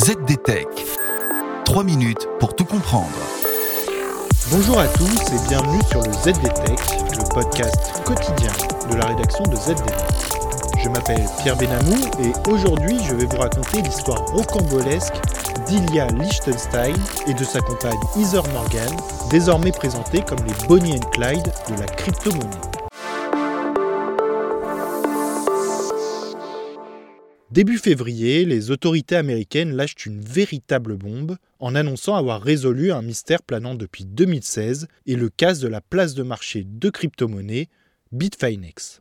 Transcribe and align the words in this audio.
ZDTech. 0.00 0.66
3 1.66 1.84
minutes 1.84 2.26
pour 2.38 2.56
tout 2.56 2.64
comprendre. 2.64 3.10
Bonjour 4.50 4.78
à 4.78 4.88
tous 4.88 5.04
et 5.04 5.48
bienvenue 5.48 5.82
sur 5.90 6.00
le 6.00 6.10
ZDTech, 6.10 6.80
le 7.18 7.34
podcast 7.34 8.00
quotidien 8.06 8.50
de 8.90 8.96
la 8.96 9.04
rédaction 9.04 9.44
de 9.44 9.54
ZDTech. 9.56 9.98
Je 10.82 10.88
m'appelle 10.88 11.26
Pierre 11.42 11.56
Benamou 11.56 11.98
et 12.18 12.32
aujourd'hui 12.50 12.96
je 13.06 13.14
vais 13.14 13.26
vous 13.26 13.36
raconter 13.36 13.82
l'histoire 13.82 14.24
rocambolesque 14.28 15.20
d'Ilya 15.66 16.06
Liechtenstein 16.06 16.96
et 17.26 17.34
de 17.34 17.44
sa 17.44 17.60
compagne 17.60 18.00
Heather 18.16 18.42
Morgan, 18.54 18.96
désormais 19.28 19.72
présentée 19.72 20.22
comme 20.22 20.40
les 20.46 20.66
Bonnie 20.66 20.98
Clyde 21.12 21.52
de 21.68 21.78
la 21.78 21.84
crypto-monnaie. 21.84 22.79
Début 27.50 27.78
février, 27.78 28.44
les 28.44 28.70
autorités 28.70 29.16
américaines 29.16 29.74
lâchent 29.74 30.06
une 30.06 30.20
véritable 30.20 30.96
bombe 30.96 31.36
en 31.58 31.74
annonçant 31.74 32.14
avoir 32.14 32.40
résolu 32.40 32.92
un 32.92 33.02
mystère 33.02 33.42
planant 33.42 33.74
depuis 33.74 34.04
2016 34.04 34.86
et 35.06 35.16
le 35.16 35.30
casse 35.30 35.58
de 35.58 35.66
la 35.66 35.80
place 35.80 36.14
de 36.14 36.22
marché 36.22 36.62
de 36.64 36.90
crypto-monnaies 36.90 37.66
Bitfinex. 38.12 39.00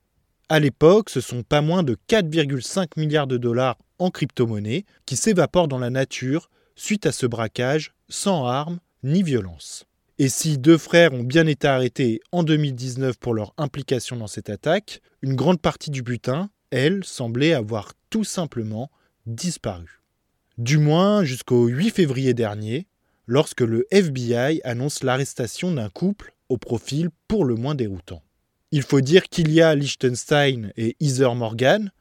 À 0.49 0.59
l'époque, 0.59 1.11
ce 1.11 1.21
sont 1.21 1.43
pas 1.43 1.61
moins 1.61 1.83
de 1.83 1.95
4,5 2.09 2.87
milliards 2.97 3.27
de 3.27 3.37
dollars 3.37 3.77
en 3.99 4.09
crypto-monnaies 4.09 4.85
qui 5.05 5.15
s'évaporent 5.15 5.67
dans 5.67 5.77
la 5.77 5.91
nature 5.91 6.49
suite 6.75 7.05
à 7.05 7.11
ce 7.11 7.27
braquage 7.27 7.93
sans 8.07 8.47
armes 8.47 8.79
ni 9.03 9.21
violence. 9.21 9.85
Et 10.17 10.27
si 10.27 10.57
deux 10.57 10.79
frères 10.79 11.13
ont 11.13 11.23
bien 11.23 11.45
été 11.45 11.67
arrêtés 11.67 12.19
en 12.31 12.41
2019 12.41 13.19
pour 13.19 13.35
leur 13.35 13.53
implication 13.59 14.15
dans 14.15 14.25
cette 14.25 14.49
attaque, 14.49 15.01
une 15.21 15.35
grande 15.35 15.61
partie 15.61 15.91
du 15.91 16.01
butin, 16.01 16.49
elle, 16.71 17.03
semblait 17.03 17.53
avoir 17.53 17.93
tout 18.09 18.23
simplement 18.23 18.89
disparu. 19.25 20.01
Du 20.57 20.77
moins 20.77 21.23
jusqu'au 21.23 21.67
8 21.67 21.91
février 21.91 22.33
dernier, 22.33 22.87
lorsque 23.27 23.61
le 23.61 23.85
FBI 23.91 24.61
annonce 24.63 25.03
l'arrestation 25.03 25.71
d'un 25.71 25.89
couple 25.89 26.33
au 26.49 26.57
profil 26.57 27.09
pour 27.27 27.45
le 27.45 27.55
moins 27.55 27.75
déroutant. 27.75 28.23
Il 28.71 28.83
faut 28.83 29.01
dire 29.01 29.23
qu'il 29.23 29.51
y 29.51 29.61
a 29.61 29.75
Liechtenstein 29.75 30.73
et 30.77 30.95
Heather 30.99 31.35
Morgan, 31.35 31.91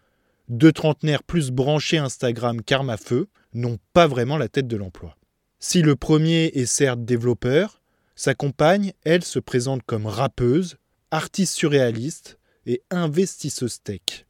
deux 0.49 0.73
trentenaires 0.73 1.23
plus 1.23 1.51
branchés 1.51 1.99
Instagram 1.99 2.63
à 2.91 2.97
feu, 2.97 3.29
n'ont 3.55 3.79
pas 3.93 4.07
vraiment 4.07 4.39
la 4.39 4.49
tête 4.49 4.67
de 4.67 4.77
l'emploi. 4.77 5.17
Si 5.61 5.83
le 5.83 5.97
premier 5.97 6.47
est 6.55 6.67
certes 6.67 7.05
développeur, 7.05 7.81
sa 8.17 8.35
compagne, 8.35 8.93
elle, 9.05 9.25
se 9.25 9.39
présente 9.39 9.83
comme 9.85 10.07
rappeuse, 10.07 10.77
artiste 11.11 11.55
surréaliste 11.55 12.39
et 12.67 12.83
investisseuse 12.91 13.83
tech. 13.83 14.28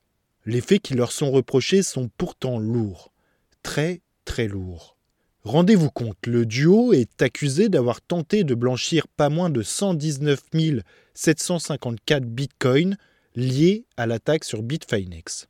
Les 0.49 0.63
faits 0.63 0.81
qui 0.81 0.95
leur 0.95 1.13
sont 1.13 1.31
reprochés 1.31 1.83
sont 1.83 2.09
pourtant 2.17 2.59
lourds, 2.59 3.13
très 3.63 4.01
très 4.25 4.49
lourds. 4.49 4.97
Rendez-vous 5.43 5.91
compte, 5.91 6.27
le 6.27 6.47
duo 6.47 6.95
est 6.95 7.21
accusé 7.21 7.69
d'avoir 7.69 8.01
tenté 8.01 8.45
de 8.45 8.55
blanchir 8.55 9.09
pas 9.09 9.29
moins 9.29 9.51
de 9.51 9.61
119 9.61 10.41
754 11.13 12.25
bitcoins 12.25 12.97
liés 13.35 13.85
à 13.99 14.07
l'attaque 14.07 14.45
sur 14.45 14.63
Bitfinex. 14.63 15.49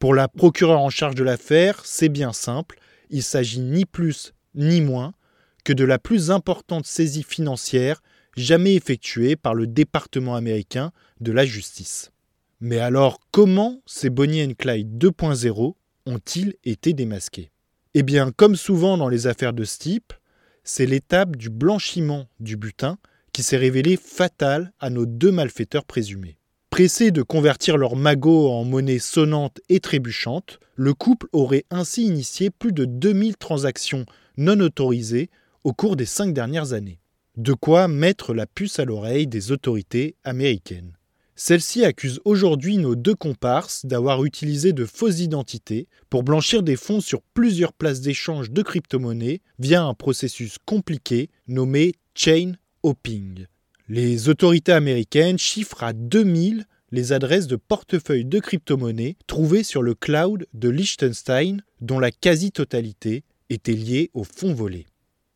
Pour 0.00 0.14
la 0.14 0.26
procureure 0.26 0.80
en 0.80 0.90
charge 0.90 1.14
de 1.14 1.22
l'affaire, 1.22 1.82
c'est 1.84 2.08
bien 2.08 2.32
simple, 2.32 2.80
il 3.08 3.22
s'agit 3.22 3.60
ni 3.60 3.84
plus 3.84 4.32
ni 4.56 4.80
moins 4.80 5.14
que 5.62 5.72
de 5.72 5.84
la 5.84 6.00
plus 6.00 6.32
importante 6.32 6.86
saisie 6.86 7.22
financière 7.22 8.02
jamais 8.36 8.74
effectuée 8.74 9.36
par 9.36 9.54
le 9.54 9.68
département 9.68 10.34
américain 10.34 10.90
de 11.20 11.30
la 11.30 11.46
justice. 11.46 12.10
Mais 12.62 12.78
alors, 12.78 13.20
comment 13.30 13.80
ces 13.86 14.10
Bonnie 14.10 14.44
and 14.44 14.52
Clyde 14.58 14.98
2.0 14.98 15.74
ont-ils 16.04 16.54
été 16.64 16.92
démasqués? 16.92 17.52
Eh 17.94 18.02
bien, 18.02 18.32
comme 18.32 18.54
souvent 18.54 18.98
dans 18.98 19.08
les 19.08 19.26
affaires 19.26 19.54
de 19.54 19.64
ce 19.64 19.78
type, 19.78 20.12
c'est 20.62 20.84
l'étape 20.84 21.36
du 21.36 21.48
blanchiment 21.48 22.26
du 22.38 22.58
butin 22.58 22.98
qui 23.32 23.42
s'est 23.42 23.56
révélée 23.56 23.96
fatale 23.96 24.72
à 24.78 24.90
nos 24.90 25.06
deux 25.06 25.32
malfaiteurs 25.32 25.86
présumés. 25.86 26.36
Pressés 26.68 27.10
de 27.10 27.22
convertir 27.22 27.78
leur 27.78 27.96
magot 27.96 28.50
en 28.50 28.64
monnaie 28.64 28.98
sonnante 28.98 29.58
et 29.70 29.80
trébuchante, 29.80 30.60
le 30.76 30.92
couple 30.92 31.28
aurait 31.32 31.64
ainsi 31.70 32.04
initié 32.04 32.50
plus 32.50 32.72
de 32.72 32.84
2000 32.84 33.38
transactions 33.38 34.04
non 34.36 34.60
autorisées 34.60 35.30
au 35.64 35.72
cours 35.72 35.96
des 35.96 36.06
cinq 36.06 36.34
dernières 36.34 36.74
années. 36.74 37.00
De 37.36 37.54
quoi 37.54 37.88
mettre 37.88 38.34
la 38.34 38.46
puce 38.46 38.78
à 38.78 38.84
l'oreille 38.84 39.26
des 39.26 39.50
autorités 39.50 40.16
américaines. 40.24 40.92
Celle-ci 41.42 41.86
accuse 41.86 42.20
aujourd'hui 42.26 42.76
nos 42.76 42.94
deux 42.94 43.14
comparses 43.14 43.86
d'avoir 43.86 44.26
utilisé 44.26 44.74
de 44.74 44.84
fausses 44.84 45.20
identités 45.20 45.88
pour 46.10 46.22
blanchir 46.22 46.62
des 46.62 46.76
fonds 46.76 47.00
sur 47.00 47.22
plusieurs 47.32 47.72
places 47.72 48.02
d'échange 48.02 48.50
de 48.50 48.60
crypto-monnaies 48.60 49.40
via 49.58 49.82
un 49.82 49.94
processus 49.94 50.58
compliqué 50.66 51.30
nommé 51.48 51.94
chain 52.14 52.52
hopping. 52.82 53.46
Les 53.88 54.28
autorités 54.28 54.72
américaines 54.72 55.38
chiffrent 55.38 55.82
à 55.82 55.94
2000 55.94 56.66
les 56.90 57.12
adresses 57.14 57.46
de 57.46 57.56
portefeuilles 57.56 58.26
de 58.26 58.38
crypto-monnaies 58.38 59.16
trouvées 59.26 59.64
sur 59.64 59.80
le 59.80 59.94
cloud 59.94 60.46
de 60.52 60.68
Liechtenstein, 60.68 61.62
dont 61.80 62.00
la 62.00 62.10
quasi-totalité 62.10 63.24
était 63.48 63.72
liée 63.72 64.10
aux 64.12 64.24
fonds 64.24 64.52
volés. 64.52 64.88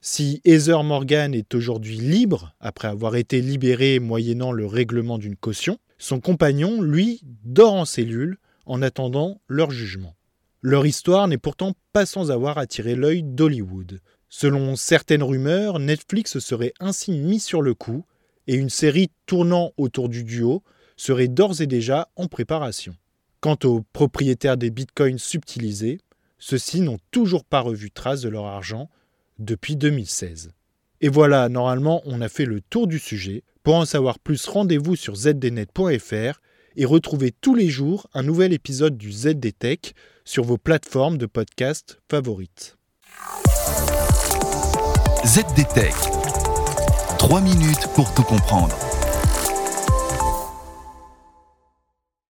Si 0.03 0.43
Heather 0.45 0.85
Morgan 0.85 1.33
est 1.33 1.55
aujourd'hui 1.55 1.97
libre, 1.97 2.55
après 2.61 2.89
avoir 2.89 3.17
été 3.17 3.41
libéré 3.41 4.01
moyennant 4.01 4.53
le 4.53 4.67
règlement 4.67 5.17
d'une 5.17 5.35
caution, 5.35 5.79
son 6.05 6.21
compagnon, 6.21 6.83
lui, 6.83 7.23
dort 7.45 7.73
en 7.73 7.87
cellule 7.87 8.37
en 8.67 8.83
attendant 8.83 9.41
leur 9.49 9.71
jugement. 9.71 10.15
Leur 10.61 10.85
histoire 10.85 11.29
n'est 11.29 11.39
pourtant 11.39 11.73
pas 11.95 12.05
sans 12.05 12.31
avoir 12.31 12.59
attiré 12.59 12.95
l'œil 12.95 13.23
d'Hollywood. 13.23 14.03
Selon 14.29 14.77
certaines 14.77 15.23
rumeurs, 15.23 15.79
Netflix 15.79 16.39
serait 16.41 16.75
ainsi 16.79 17.13
mis 17.13 17.41
sur 17.41 17.63
le 17.63 17.73
coup 17.73 18.05
et 18.47 18.55
une 18.55 18.69
série 18.69 19.13
tournant 19.25 19.73
autour 19.79 20.11
du 20.11 20.25
duo 20.25 20.63
serait 20.99 21.29
d'ores 21.29 21.63
et 21.63 21.67
déjà 21.67 22.11
en 22.17 22.27
préparation. 22.27 22.95
Quant 23.41 23.57
aux 23.65 23.81
propriétaires 23.95 24.59
des 24.59 24.69
bitcoins 24.69 25.19
subtilisés, 25.19 26.01
ceux-ci 26.39 26.83
n'ont 26.83 26.99
toujours 27.13 27.47
pas 27.47 27.61
revu 27.61 27.91
trace 27.91 28.21
de 28.21 28.29
leur 28.29 28.45
argent 28.45 28.91
depuis 29.39 29.75
2016. 29.75 30.51
Et 31.01 31.09
voilà, 31.09 31.49
normalement, 31.49 32.03
on 32.05 32.21
a 32.21 32.29
fait 32.29 32.45
le 32.45 32.61
tour 32.61 32.89
du 32.89 32.99
sujet. 32.99 33.43
Pour 33.65 33.77
en 33.77 33.87
savoir 33.87 34.19
plus, 34.19 34.47
rendez-vous 34.47 34.95
sur 34.95 35.17
zdnet.fr 35.17 36.39
et 36.77 36.85
retrouvez 36.85 37.33
tous 37.33 37.55
les 37.55 37.71
jours 37.71 38.07
un 38.13 38.23
nouvel 38.23 38.53
épisode 38.53 38.99
du 38.99 39.11
ZDTech 39.11 39.95
sur 40.27 40.45
vos 40.45 40.59
plateformes 40.59 41.17
de 41.17 41.25
podcast 41.25 41.99
favorites. 42.11 42.77
ZDTech. 45.25 45.95
3 47.19 47.41
minutes 47.41 47.89
pour 47.95 48.13
tout 48.13 48.23
comprendre. 48.23 48.84